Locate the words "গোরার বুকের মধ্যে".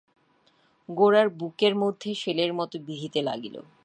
0.89-2.09